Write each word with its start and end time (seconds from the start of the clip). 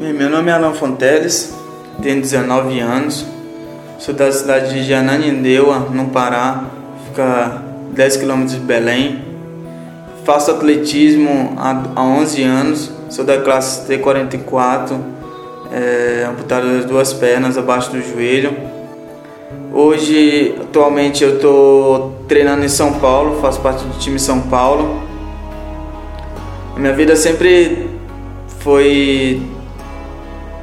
Meu 0.00 0.30
nome 0.30 0.48
é 0.48 0.54
Alan 0.54 0.74
Fonteles, 0.74 1.52
tenho 2.00 2.20
19 2.20 2.78
anos, 2.78 3.26
sou 3.98 4.14
da 4.14 4.30
cidade 4.30 4.72
de 4.72 4.84
Jananindeua, 4.84 5.88
no 5.90 6.10
Pará, 6.10 6.66
fica 7.08 7.60
10 7.94 8.18
km 8.18 8.44
de 8.44 8.58
Belém. 8.58 9.24
Faço 10.24 10.52
atletismo 10.52 11.54
há 11.56 12.00
11 12.00 12.42
anos, 12.44 12.92
sou 13.10 13.24
da 13.24 13.40
classe 13.40 13.92
T44, 13.92 15.00
é, 15.72 16.28
amputado 16.30 16.68
das 16.76 16.84
duas 16.84 17.12
pernas 17.12 17.58
abaixo 17.58 17.90
do 17.90 18.00
joelho. 18.00 18.56
Hoje, 19.72 20.54
atualmente, 20.60 21.24
eu 21.24 21.34
estou 21.34 22.22
treinando 22.28 22.64
em 22.64 22.68
São 22.68 23.00
Paulo, 23.00 23.40
faço 23.40 23.60
parte 23.60 23.82
do 23.82 23.98
time 23.98 24.20
São 24.20 24.42
Paulo. 24.42 25.02
Minha 26.76 26.92
vida 26.92 27.16
sempre 27.16 27.90
foi 28.60 29.57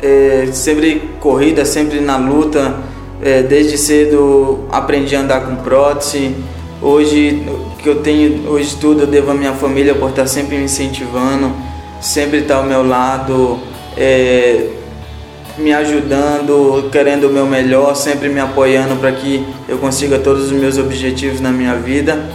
é, 0.02 0.48
sempre 0.52 1.10
corrida, 1.20 1.66
sempre 1.66 2.00
na 2.00 2.18
luta. 2.18 2.76
É, 3.22 3.42
desde 3.42 3.78
cedo 3.78 4.66
aprendi 4.72 5.16
a 5.16 5.22
andar 5.22 5.42
com 5.42 5.56
prótese. 5.58 6.36
Hoje 6.82 7.44
que 7.80 7.90
eu 7.90 8.02
tenho, 8.02 8.50
hoje 8.50 8.76
tudo 8.76 9.02
eu 9.02 9.08
devo 9.08 9.32
à 9.32 9.34
minha 9.34 9.54
família 9.54 9.96
por 9.96 10.10
estar 10.10 10.28
sempre 10.28 10.58
me 10.58 10.66
incentivando, 10.66 11.52
sempre 12.02 12.40
estar 12.40 12.56
ao 12.58 12.64
meu 12.64 12.86
lado, 12.86 13.60
é, 13.96 14.70
me 15.58 15.74
ajudando, 15.74 16.90
querendo 16.92 17.28
o 17.28 17.30
meu 17.32 17.46
melhor, 17.46 17.96
sempre 17.96 18.28
me 18.28 18.40
apoiando 18.40 18.96
para 18.98 19.12
que 19.12 19.46
eu 19.70 19.78
consiga 19.78 20.20
todos 20.20 20.46
os 20.46 20.52
meus 20.52 20.78
objetivos 20.78 21.40
na 21.40 21.52
minha 21.52 21.76
vida. 21.76 22.30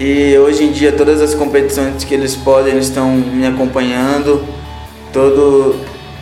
E 0.00 0.36
hoje 0.38 0.64
em 0.64 0.72
dia 0.72 0.90
todas 0.90 1.20
as 1.20 1.34
competições 1.34 2.02
que 2.02 2.14
eles 2.14 2.34
podem, 2.34 2.72
eles 2.72 2.86
estão 2.86 3.12
me 3.12 3.46
acompanhando. 3.46 4.42
Todo 5.12 5.76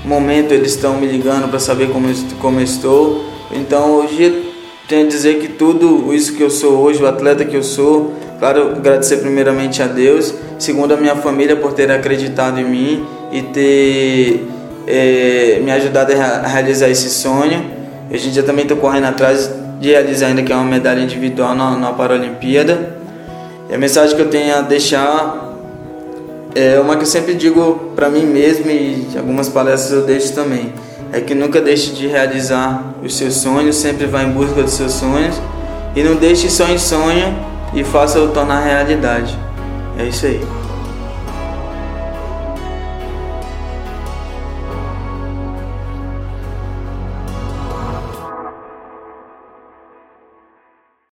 momento 0.04 0.52
eles 0.52 0.72
estão 0.72 0.94
me 0.94 1.06
ligando 1.06 1.48
para 1.48 1.58
saber 1.58 1.90
como, 1.90 2.08
como 2.40 2.60
estou. 2.60 3.24
Então 3.52 3.92
hoje 3.96 4.52
tenho 4.88 5.06
a 5.06 5.08
dizer 5.08 5.38
que 5.38 5.48
tudo 5.48 6.14
isso 6.14 6.34
que 6.34 6.42
eu 6.42 6.50
sou 6.50 6.78
hoje, 6.78 7.02
o 7.02 7.06
atleta 7.06 7.44
que 7.44 7.56
eu 7.56 7.62
sou, 7.62 8.14
claro, 8.38 8.72
agradecer 8.76 9.18
primeiramente 9.18 9.82
a 9.82 9.86
Deus, 9.86 10.34
segundo 10.58 10.94
a 10.94 10.96
minha 10.96 11.16
família 11.16 11.56
por 11.56 11.72
ter 11.72 11.90
acreditado 11.90 12.58
em 12.58 12.64
mim 12.64 13.06
e 13.30 13.42
ter 13.42 14.48
é, 14.86 15.60
me 15.62 15.70
ajudado 15.70 16.12
a 16.12 16.46
realizar 16.46 16.88
esse 16.88 17.10
sonho. 17.10 17.64
Hoje 18.10 18.28
em 18.28 18.30
dia 18.30 18.42
também 18.42 18.62
estou 18.62 18.78
correndo 18.78 19.04
atrás 19.04 19.50
de 19.78 19.90
realizar 19.90 20.28
ainda 20.28 20.42
que 20.42 20.52
é 20.52 20.56
uma 20.56 20.64
medalha 20.64 21.00
individual 21.00 21.54
na, 21.54 21.76
na 21.76 21.92
Paralimpíada. 21.92 22.96
E 23.68 23.74
a 23.74 23.78
mensagem 23.78 24.16
que 24.16 24.22
eu 24.22 24.30
tenho 24.30 24.56
a 24.56 24.62
deixar 24.62 25.47
é 26.58 26.80
uma 26.80 26.96
que 26.96 27.02
eu 27.02 27.06
sempre 27.06 27.34
digo 27.34 27.92
para 27.94 28.08
mim 28.08 28.26
mesmo 28.26 28.68
e 28.68 29.06
algumas 29.16 29.48
palestras 29.48 29.92
eu 29.92 30.04
deixo 30.04 30.34
também. 30.34 30.72
É 31.12 31.20
que 31.20 31.34
nunca 31.34 31.60
deixe 31.60 31.92
de 31.92 32.08
realizar 32.08 32.94
os 33.02 33.16
seus 33.16 33.34
sonhos, 33.34 33.76
sempre 33.76 34.06
vá 34.06 34.24
em 34.24 34.30
busca 34.30 34.62
dos 34.62 34.72
seus 34.72 34.92
sonhos 34.92 35.40
e 35.94 36.02
não 36.02 36.16
deixe 36.16 36.50
só 36.50 36.66
em 36.68 36.76
sonho 36.76 37.32
e 37.72 37.84
faça-o 37.84 38.28
tornar 38.28 38.60
realidade. 38.60 39.38
É 39.98 40.04
isso 40.04 40.26
aí. 40.26 40.40